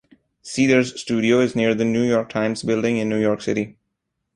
[0.41, 3.77] Seder's studio is near the New York Times building in New York City.